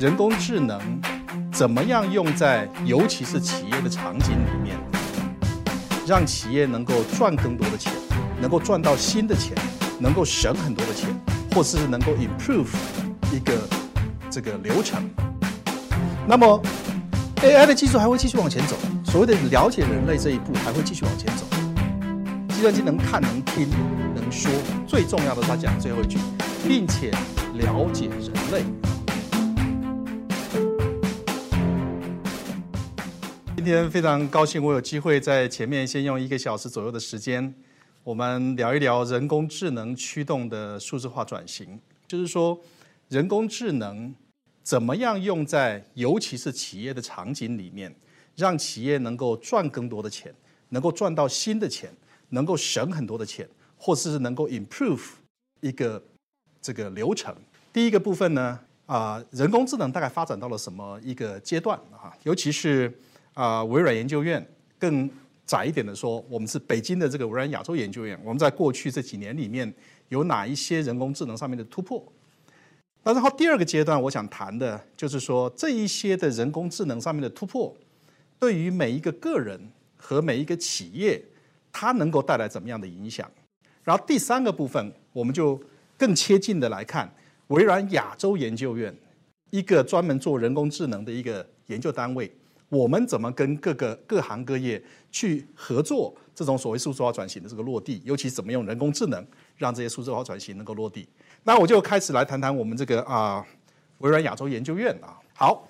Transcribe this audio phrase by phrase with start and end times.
[0.00, 0.80] 人工智能
[1.52, 4.74] 怎么样用在尤其是企业的场景里面，
[6.06, 7.92] 让企业能够赚更多的钱，
[8.40, 9.54] 能够赚到新的钱，
[9.98, 11.10] 能够省很多的钱，
[11.54, 12.68] 或是能够 improve
[13.30, 13.52] 一个
[14.30, 15.06] 这个流程。
[16.26, 16.62] 那么
[17.42, 21.44] AI 的技术还会继续往前走，所谓的了解人类这一步还会继续往前走。
[22.48, 23.68] 计算机能看、能听、
[24.14, 24.50] 能说，
[24.86, 26.16] 最重要的他讲最后一句，
[26.66, 27.10] 并且
[27.52, 28.64] 了解人类。
[33.62, 37.54] 今天非常高兴，我有机会在前面先用一个小时左右的时间，
[38.02, 41.78] 我们聊一聊人工智能驱动的数字化转型。
[42.08, 42.58] 就是说，
[43.10, 44.14] 人工智能
[44.62, 47.94] 怎么样用在尤其是企业的场景里面，
[48.34, 50.34] 让企业能够赚更多的钱，
[50.70, 51.92] 能够赚到新的钱，
[52.30, 53.46] 能够省很多的钱，
[53.76, 55.02] 或是能够 improve
[55.60, 56.02] 一个
[56.62, 57.36] 这个流程。
[57.74, 62.16] 第一个部分呢，啊，人工智能大概发展到了什么一个阶段啊？
[62.22, 62.98] 尤其是
[63.34, 64.44] 啊，微软研究院
[64.78, 65.08] 更
[65.46, 68.18] 窄一点的说，我们是北京的这个微软亚洲研究院。
[68.24, 69.72] 我们在过去这几年里面
[70.08, 72.04] 有哪一些人工智能上面的突破？
[73.02, 77.74] 那然后第二个阶段，我想谈的就是说这一些的人工智能上面的突破，
[78.38, 79.58] 对于每一个个人
[79.96, 81.22] 和每一个企业，
[81.72, 83.30] 它能够带来怎么样的影响？
[83.82, 85.58] 然后第三个部分，我们就
[85.96, 87.10] 更切近的来看
[87.48, 88.94] 微软亚洲研究院
[89.50, 92.30] 一个专门做人工智能的一个研究单位。
[92.70, 94.82] 我们怎么跟各个各行各业
[95.12, 96.16] 去合作？
[96.34, 99.26] 这种所谓数字化转型的这个落地，尤其怎么用人工智能
[99.58, 101.06] 让这些数字化转型能够落地？
[101.42, 103.44] 那我就开始来谈谈我们这个啊
[103.98, 105.18] 微软亚洲研究院啊。
[105.34, 105.68] 好，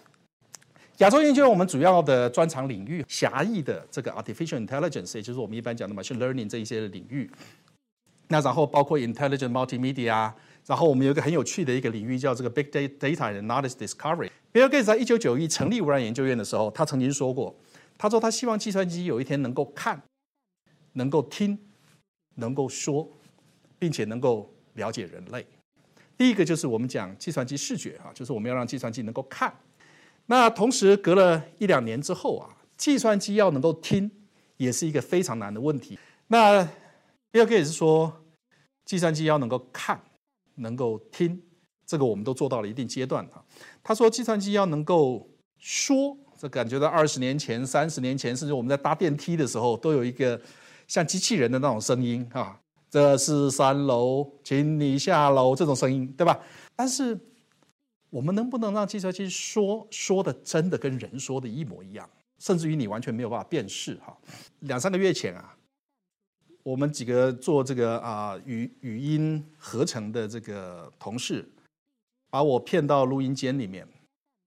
[0.98, 7.29] 亚洲研究院我们主要的专长领域狭义的这个 artificial intelligence，也就是我们一般讲的 machine learning 这一些的领域。
[8.29, 10.31] 那然后包括 intelligent multimedia，
[10.66, 14.30] 然后我们有一个很有趣的一个领域叫这个 big data data and knowledge discovery。
[14.52, 17.55] Bill Gates 在一九九一成立微软研究院的时候，他曾经说过，
[17.96, 20.02] 他说他希望计算机有一天能够看、
[20.95, 21.58] 能够听、
[22.36, 23.08] 能够说，
[23.79, 25.46] 并且能够了解人类。
[26.17, 29.52] 第一个就是我们讲计算机视觉啊，就是我们要让计算机能够看。
[30.27, 34.11] 那同时隔了一两年之后啊，计算机要能够听，
[34.56, 35.98] 也是一个非常难的问题。
[36.27, 36.62] 那
[37.33, 38.24] Bill Gates 说，
[38.85, 40.01] 计算机要能够看、
[40.61, 41.41] 能够听。
[41.87, 43.43] 这个我们都做到了一定阶段啊。
[43.83, 45.29] 他说，计算机要能够
[45.59, 50.41] 说，这感觉到二十年前、三十年前，甚至我们在搭电梯的时候，都有一个
[50.87, 52.61] 像机器人的那种声音啊。
[52.89, 56.41] 这是三楼，请你下楼，这种声音，对吧？
[56.75, 57.17] 但是
[58.11, 62.09] 我们能不能让计算机说说的真的跟人说的一模一样，
[62.41, 63.95] 甚至于你完全没有办法辨识？
[64.05, 64.17] 哈，
[64.61, 65.57] 两三个月前啊，
[66.63, 71.48] 我们几个做这个啊语语音合成的这个同事。
[72.33, 73.85] 把我骗到录音间里面，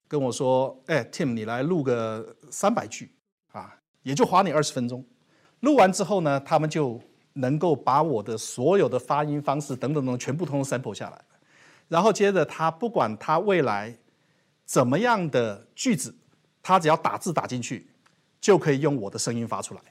[0.08, 3.12] 跟我说：“哎，Tim，你来录个三百句
[3.52, 5.04] 啊，也就花你二十分钟。
[5.60, 6.98] 录完之后呢，他们就
[7.34, 11.22] 能够把我的所有的发音方式等等等全部通通 sample 下来。
[11.90, 13.94] 然后接着他不管他未来
[14.64, 16.16] 怎么样的句子，
[16.62, 17.86] 他只要打字打进去，
[18.40, 19.82] 就可以用我的声音发出来。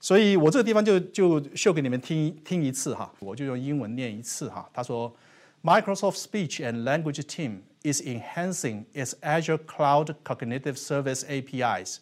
[0.00, 4.68] 所以我这个地方就就秀给你们听听一次哈，我就用英文念一次哈。
[4.72, 5.14] 他说。”
[5.62, 11.98] Microsoft Speech and Language Team is enhancing its Azure Cloud Cognitive Service APIs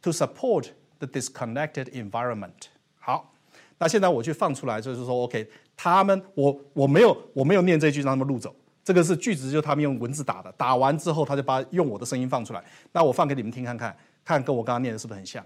[0.00, 0.66] to support
[1.00, 2.68] the disconnected environment。
[3.00, 3.32] 好，
[3.78, 12.62] 那现在我去放出来，就是说，OK，他们我我没有我没有念这句让他们录走，这个是句子，就他们用文字打的，打完之后他就把用我的声音放出来。
[12.92, 15.44] 那我放给你们听看看，看跟我刚刚念的是不是很像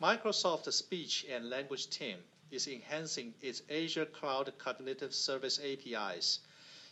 [0.00, 2.16] ？Microsoft Speech and Language Team
[2.50, 6.38] is enhancing its Azure Cloud Cognitive Service APIs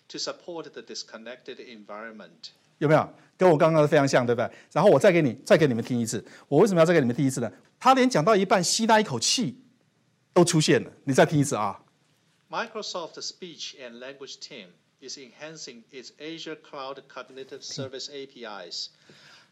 [0.09, 4.50] to support the disconnected environment，有没有跟我刚刚的非常像，对不对？
[4.72, 7.53] 然后我再给你再给你们听一次，我为什么要再给你们听一次呢？
[7.81, 9.61] 他连讲到一半吸那一口气
[10.32, 11.82] 都出现了，你再听一次啊。
[12.50, 14.69] Microsoft Speech and Language Team
[15.00, 18.88] is enhancing its Azure Cloud Cognitive Service APIs.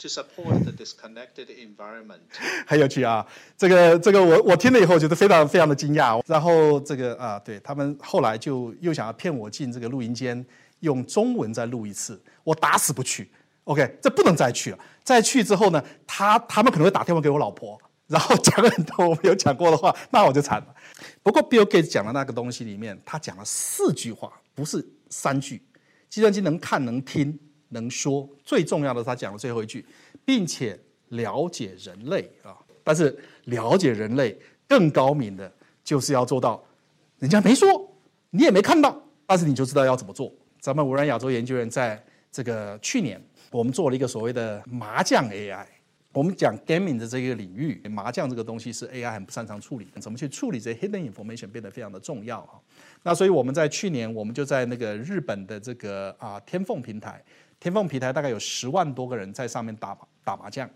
[0.01, 2.21] to support the disconnected environment，
[2.65, 3.23] 很有趣啊！
[3.55, 6.19] 这个这个我我听了以后觉得非常非常的惊讶。
[6.25, 10.43] 然后这个啊，对他们后来就又想要骗我进这个录音间，
[10.79, 13.29] 用中文再录一次，我打死不去。
[13.65, 14.79] OK，这不能再去了。
[15.03, 20.75] 再去之后呢，他他们可能会打电话给我老婆，然后讲很多我没有讲过的话，那我就惨了。
[21.21, 25.61] 不过 Bill Gates 讲的那个东西里面，他讲了四句话，不是三句。
[26.09, 27.39] 计算机能看能听。
[27.71, 29.85] 能说最重要的，他讲了最后一句，
[30.23, 30.79] 并且
[31.09, 32.55] 了解人类啊！
[32.83, 34.37] 但是了解人类
[34.67, 35.51] 更高明的，
[35.83, 36.63] 就是要做到，
[37.19, 37.67] 人家没说，
[38.29, 40.33] 你也没看到，但是你就知道要怎么做。
[40.59, 42.01] 咱们微软亚洲研究院在
[42.31, 43.21] 这个去年
[43.51, 45.65] 我们做了一个所谓的麻将 AI。
[46.13, 52.59] 我们讲 gaming 的这个领域，麻将这个东西是 AI 很不擅长处理，怎么去处理这 hidden information 变得非常的重要哈。
[53.01, 57.23] 那所以我们在去年，我们就在那个日本的这个啊天凤平台，
[57.61, 60.67] 天凤平台大概有十万多个人在上面打打麻将。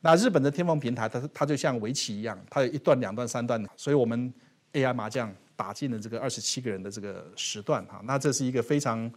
[0.00, 4.32] 那日本的天凤平台，它它就像围棋一样，它有一段、两段、三段，所以我们
[4.74, 8.00] AI 麻将打进了这个二十七个人的这个时段哈。
[8.04, 9.10] 那这是一个非常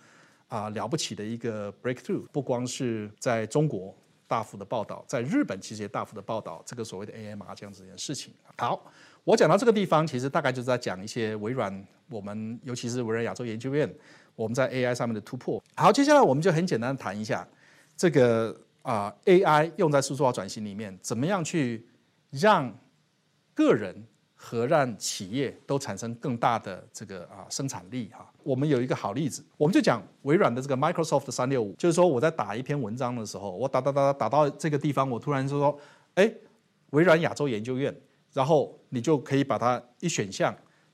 [0.47, 3.95] 啊了不起的一个 breakthrough，不光是在中国。
[4.27, 8.33] 大幅的报道，在日本其实也大幅的报道这个所谓的 AI 麻将这件事情。
[8.57, 8.81] 好，
[9.25, 13.93] 我讲到这个地方，其实大概就是在讲一些微软，我们尤其是微软亚洲研究院，
[14.41, 15.61] 我们在 AI 上面的突破。
[15.75, 17.47] 好，接下来我们就很简单的谈一下
[17.95, 21.85] 这个啊 AI 用在数字化转型里面，怎么样去
[22.31, 22.73] 让
[23.53, 24.03] 个人。
[24.43, 35.79] 和让企业都产生更大的这个啊生产力哈，我们有一个好例子，我们就讲微软的这个 Microsoft 三六五，就是说我在打一篇文章的时候，我打打打打到这个地方，我突然就说，
[36.15, 36.33] 哎，
[36.89, 37.95] 微软亚洲研究院，
[38.33, 40.51] 然后你就可以把它一选项，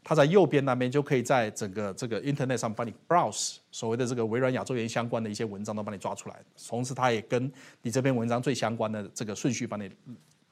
[0.09, 6.39] 它在右边那边就可以在整个这个 Internet 上帮你 browse 所谓的这个微软亚洲研相关的一些文章都帮你抓出来，
[6.69, 7.51] 同时它也跟
[7.81, 9.91] 你这篇文章最相关的这个顺序帮你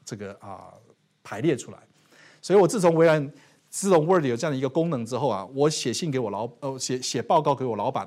[0.03, 0.73] 这个啊
[1.23, 1.77] 排列出来。
[2.41, 3.31] 所以我自从微软
[3.69, 8.05] 自从 Word 有这样的一个功能之后啊，我写信给我老呃写写报告给我老板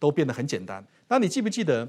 [0.00, 0.84] 都变得很简单。
[1.06, 1.88] 那你记不记得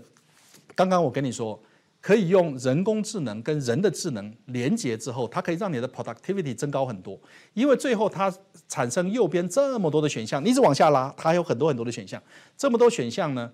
[0.76, 1.60] 刚刚我跟你说，
[2.02, 7.20] 可以用人工智能跟人的智能连接之后，它可以让你的 productivity 增高很多。
[7.54, 8.34] 因为最后它
[8.68, 12.22] 产生右边这么多的选项，你一直往下拉，它有很多很多的选项。
[12.56, 13.52] 这么多选项呢，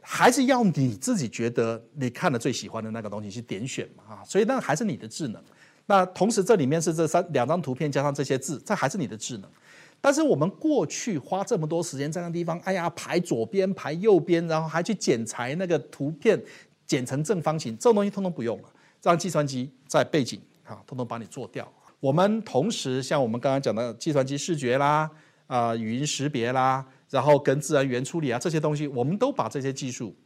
[0.00, 5.42] 还是要你自己觉得你看了最喜欢的那个东西去点选嘛啊，所以那还是你的智能。
[5.84, 9.50] 那同时，这里面是这三两张图片加上这些字，这还是你的智能。
[10.00, 16.40] 但是我们过去花这么多时间在那地方，哎呀，排左边排右边，然后还去剪裁那个图片，
[16.88, 18.68] 剪成正方形，这种东西通通不用了，
[19.00, 21.72] 让计算机在背景啊，通通把你做掉。
[22.00, 25.08] 我们同时像我们刚刚讲的计算机视觉啦，
[25.46, 30.16] 啊，语音识别啦，然后跟自然语言处理啊这些东西，我们都把这些技术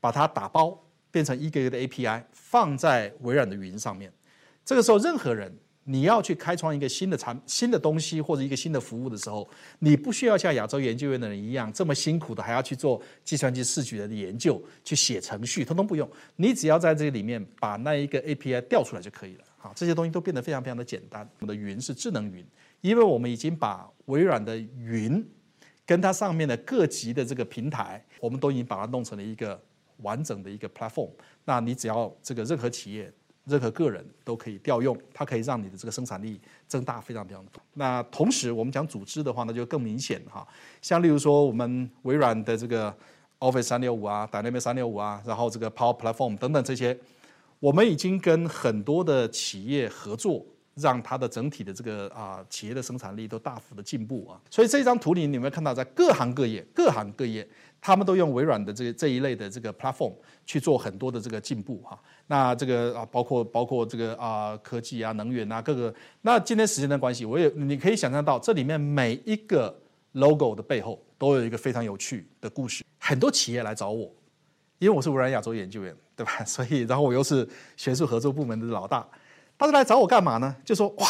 [0.00, 0.78] 把它打包
[1.10, 4.12] 变成一个个的 API，放在微软的云上面。
[4.64, 5.56] 这个时候，任何人
[5.90, 9.48] 你要去开创一个新的产、新的东西或者一个新的服务的时候，
[9.78, 16.06] 你不需要像亚洲研究院的人一样这么辛苦的，还要去做计算机视觉的研究、去写程序，通通不用。
[16.36, 19.44] 你只要在这里面把那一个 API 调出来就可以了。
[19.56, 21.26] 好，这些东西都变得非常非常的简单。
[21.40, 22.44] 我们的云是智能云，
[22.82, 25.26] 因为我们已经把微软的云
[25.86, 29.58] 跟它上面的各级的这个平台，我们都已经把它弄成了一个
[30.02, 31.10] 完整的一个 platform。
[31.46, 33.10] 那你只要这个任何企业。
[33.48, 37.62] 任何个人都可以调用，它可以让你的这个生产力增大非常非常多。
[37.74, 40.46] 那同时，我们讲组织的话，那就更明显哈。
[40.82, 42.94] 像例如说，我们微软的这个
[43.38, 46.98] Office 三六五啊，Dynamics 三六五啊，然后这个 Power Platform 等等这些，
[47.60, 50.44] 我们已经跟很多的企业合作，
[50.78, 54.40] 让它的整体的这个啊企业的生产力都大幅的进步啊。
[54.50, 57.46] 所以这张图里，你们看到在各行各业、各行各业。
[57.80, 60.12] 他们都用微软的这个这一类的这个 platform
[60.44, 61.96] 去做很多的这个进步哈，
[62.26, 69.72] 那这个啊包括包括这个啊科技啊能源啊各个，那今天时间的关系，我也你可以想象到这里面每一个
[70.10, 72.84] logo 的背后都有一个非常有趣的故事。
[72.98, 74.12] 很多企业来找我，
[74.80, 76.32] 因为我是微软亚洲研究员，对吧？
[76.44, 79.06] 所以然后我又是学术合作部门的老大，
[79.58, 80.56] 他是来找我干嘛呢？
[80.64, 81.06] 就说哇，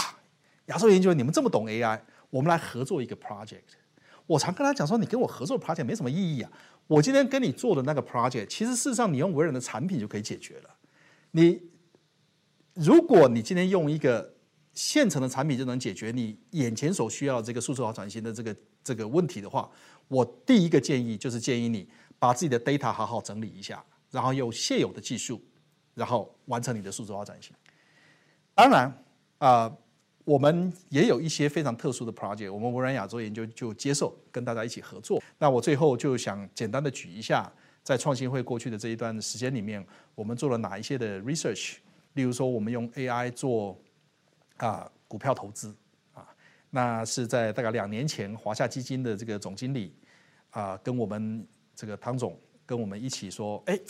[0.67, 2.01] 亚洲研究员你们这么懂 AI，
[2.31, 3.61] 我们来合作一个 project。
[4.27, 6.51] 我常跟他讲说，你跟我合作 project 没什么意义啊。
[6.87, 10.71] 我今天跟你做的那个 project，其实事实上你用微软的产品就可以解决了。
[11.33, 11.61] 你
[12.75, 14.35] 如果你今天用一个
[14.73, 19.71] 现成的产品就能解决你眼前所需要的这个数字化转型的这个这个问题的话，
[20.09, 21.87] 我第一个建议就是建议你
[22.19, 25.43] 把自己的 data 好好整理一下，然后用现有的技术，
[25.95, 27.53] 然后完成你的数字化转型。
[28.59, 28.93] 当然
[29.39, 29.73] 啊。
[30.25, 35.23] 我们也有一些非常特殊的 project，我们微软亚洲研究就接受跟大家一起合作。
[35.39, 37.51] 那我最后就想简单的举一下，
[37.83, 39.83] 在创新会过去的这一段时间里面，
[40.15, 41.77] 我们做了哪一些的 research。
[42.13, 43.75] 例如说，我们用 AI 做
[44.59, 45.75] 啊股票投资
[46.13, 46.29] 啊，
[46.69, 49.95] 那是在大概两年前，华夏基金的这个总经理
[50.51, 53.81] 啊跟我们这个汤总跟我们一起说，哎，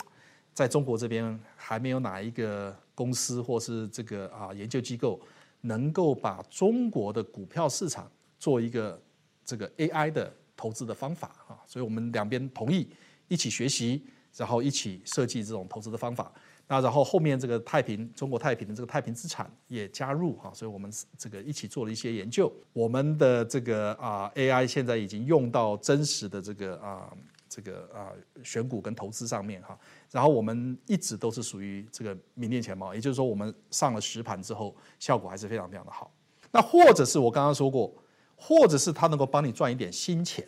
[0.59, 5.19] 在中国这边还没有哪一个公司或是这个啊研究机构。
[5.61, 8.97] 能够把中国的股票市场做一个
[9.43, 12.87] 这个 AI 的投资的方法啊，所以我们两边同意
[13.27, 14.01] 一起学习，
[14.37, 16.31] 然后一起设计这种投资的方法。
[16.65, 22.49] 那然后后面这个太平中国太平的这个太平资产也加入哈，所以我们这个一起做了一些研究。
[22.71, 27.11] 我们的这个啊 AI 现在已经用到真实的这个啊
[27.59, 28.11] 这个啊
[28.41, 29.77] 选股跟投资上面哈，
[30.11, 36.09] 然后我们一直都是属于这个名列前茅，也就是说我们上了实盘之后，效果还是非常非常的好。
[36.51, 37.93] 那或者是我刚刚说过，
[38.35, 40.47] 或者是他能够帮你赚一点新钱，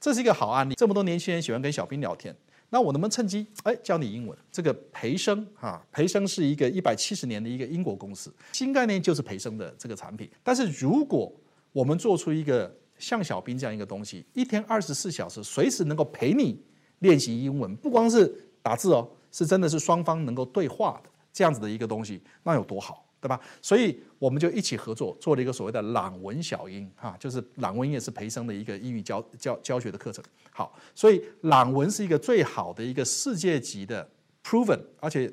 [0.00, 0.74] 这是一个好案例。
[0.74, 2.34] 这么多年轻人喜欢跟小兵聊天。
[2.70, 4.38] 那我能不能趁机哎教你英文？
[4.52, 10.30] 这个培生哈，培生是一个一百七十年的一个英国公司，新概念就是培生的这个产品。
[10.42, 11.32] 但是如果
[11.72, 16.62] 我们做出一个像小兵这样一个东西，一天二十四小时，随时能够陪你
[17.00, 18.26] 练习英文，不光是
[18.62, 23.04] 打字哦，是真的是双方能够对话的这样子的一个东西，那有多好？
[23.20, 23.40] 对吧？
[23.60, 30.24] 所以我们就一起合作，做了一个所谓的朗文小英，哈，就是朗文也是培生的一个英语教教教学的课程。
[30.52, 34.08] 好，所以朗文是一个最好的一个世界级的
[34.44, 35.28] proven，而且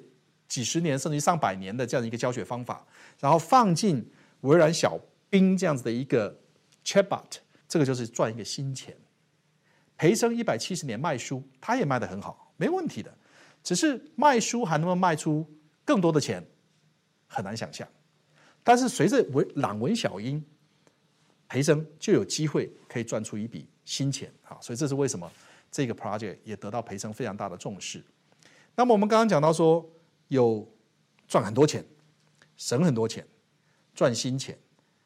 [0.48, 2.84] 几十年甚至于上百年的这样一个教学方法，
[3.20, 4.04] 然后放进
[4.42, 6.36] 微软小兵这样子的一个
[6.84, 7.38] chatbot，
[7.76, 8.96] 这个就是赚一个新钱。
[9.98, 13.14] 培生一百七十年卖书，他也卖得很好，没问题的，
[13.62, 15.46] 只是卖书还能不能卖出
[15.84, 16.42] 更多的钱？
[17.28, 17.86] 很难想象，
[18.64, 20.42] 但是随着文朗文小英
[21.50, 24.58] 培生，就有机会可以赚出一笔新钱啊！
[24.62, 25.30] 所以这是为什么
[25.70, 28.02] 这个 project 也得到培生非常大的重视。
[28.74, 29.86] 那么我们刚刚讲到说，
[30.30, 30.66] 有
[31.28, 31.86] 赚很多钱、
[32.56, 33.28] 省很多钱、
[33.94, 34.58] 赚新钱，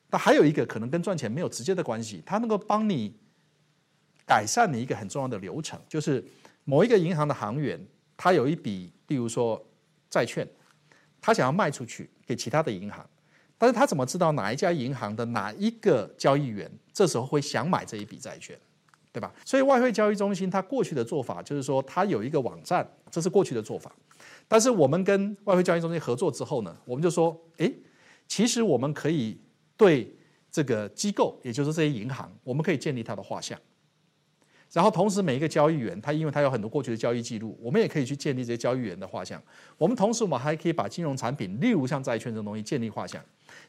[0.09, 3.15] 那还有一个可能跟赚钱没有直接的关系，它能够帮你
[4.25, 6.23] 改善你一个很重要的流程，就是
[6.63, 7.79] 某一个银行的行员，
[8.15, 9.63] 他有一笔，例如说
[10.09, 10.47] 债券，
[11.19, 12.09] 他想要卖出去。
[12.29, 13.03] 给其他的银行，
[13.57, 18.55] 但是他怎么知道哪一家银行的哪一个交易员这时候会想买这一笔债券，
[19.11, 19.33] 对吧？
[19.43, 23.91] 所以外汇交易中心它过去的做法就是说，它有一个网站，这是过去的做法。
[24.47, 27.73] 但是我们跟外汇交易中心合作之后呢，我们就说，诶，
[28.27, 29.41] 其实我们可以
[29.79, 30.13] 对
[30.51, 33.57] 这个机构，也就是这些银行，我们可以建立它的画像。
[34.73, 39.41] 然后同时，每一个交易员，他因为他有很多过去的交易记录，我们也可以去建立这些交易员的画像。
[39.77, 43.23] 我们同时，我们还可以把金融产品，例如像债券这种东西建立画像。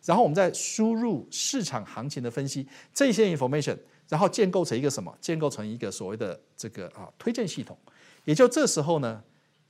[0.05, 5.17] 然后我们再输入市场行情的分析，这些 information，然后建构成一个什么？
[5.23, 7.79] 建构成一个所谓的这个啊推荐系统。
[8.27, 9.23] 也就这时候呢，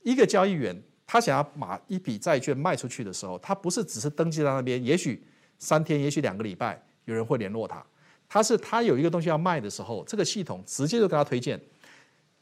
[0.03, 0.75] 一个交易员
[1.07, 5.23] 他想要把一笔债券卖出去的时候，他不是只是登记在那边，也许
[5.61, 7.85] 三天，也许两个礼拜，有人会联络他。
[8.27, 11.59] 他是他有一个东西要卖的时候，这个系统直接就给他推荐，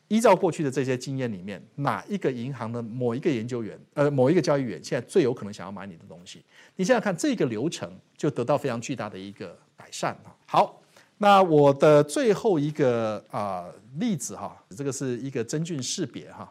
[0.07, 6.41] 依照过去的这些经验里面，哪一个银行的某一个研究员，呃，某一个交易员现在最有可能想要买你的东西。
[6.77, 10.31] 你想想看，这个流程就得到非常巨大的一个改善啊。
[10.45, 10.81] 好，
[11.17, 13.65] 那我的最后一个啊
[13.97, 16.49] 例子哈，这个是一个真菌识别哈，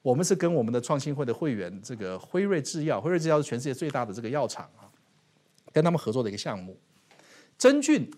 [0.00, 4.68] 我们是跟我们的创新会的会员这个辉瑞制药，辉瑞制药是全世界最大的这个药厂，
[5.74, 6.80] 跟他们合作的一个项目，
[7.58, 8.10] 真菌。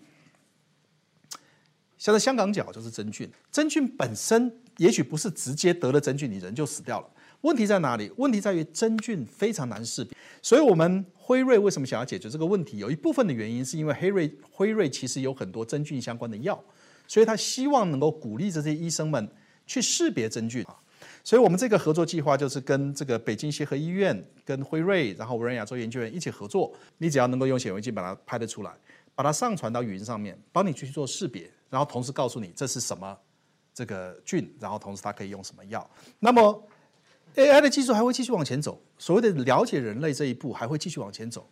[1.97, 7.09] 像在香港脚就是真菌，真菌本身也许不是直接得了真菌，你人就死掉了。
[7.41, 8.11] 问题在哪里？
[8.17, 10.15] 问题在于真菌非常难识别。
[10.43, 12.77] 所以，我们辉瑞为什么想要解决这个问题？
[12.77, 16.63] 有一部分的原因是因为辉瑞辉瑞其实有很多真菌相关的药，
[17.07, 19.27] 所以他希望能够鼓励这些医生们
[19.65, 20.77] 去识别真菌啊。
[21.23, 26.73] 所以我们这个合作计划就是跟这个北京协和医院、跟辉瑞，然后无人亚洲研究院一起合作。
[26.97, 28.71] 你只要能够用显微镜把它拍得出来，
[29.13, 31.51] 把它上传到语音上面，帮你去做识别。
[31.69, 33.17] 然后同时告诉你这是什么
[33.73, 35.89] 这个菌，然后同时它可以用什么药。
[36.19, 36.63] 那么
[37.35, 41.47] AI 的技术还会继续往前走，所谓的了解人类这一步还会继续往前走。